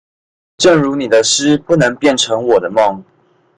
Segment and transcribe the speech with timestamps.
[0.57, 3.03] 正如你的詩不能變成我的夢